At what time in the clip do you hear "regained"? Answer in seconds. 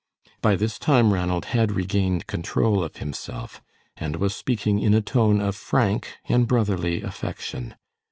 1.73-2.25